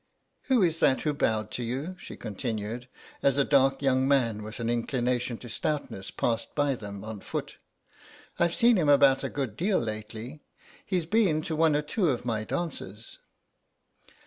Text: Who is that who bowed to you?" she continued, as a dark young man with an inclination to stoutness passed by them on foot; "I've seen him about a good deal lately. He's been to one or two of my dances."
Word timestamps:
Who 0.45 0.63
is 0.63 0.79
that 0.79 1.01
who 1.01 1.13
bowed 1.13 1.51
to 1.51 1.63
you?" 1.63 1.95
she 1.99 2.17
continued, 2.17 2.89
as 3.21 3.37
a 3.37 3.43
dark 3.43 3.83
young 3.83 4.07
man 4.07 4.41
with 4.41 4.59
an 4.59 4.67
inclination 4.67 5.37
to 5.37 5.47
stoutness 5.47 6.09
passed 6.09 6.55
by 6.55 6.73
them 6.73 7.03
on 7.03 7.19
foot; 7.19 7.59
"I've 8.39 8.55
seen 8.55 8.77
him 8.77 8.89
about 8.89 9.23
a 9.23 9.29
good 9.29 9.55
deal 9.55 9.77
lately. 9.77 10.41
He's 10.83 11.05
been 11.05 11.43
to 11.43 11.55
one 11.55 11.75
or 11.75 11.83
two 11.83 12.09
of 12.09 12.25
my 12.25 12.43
dances." 12.45 13.19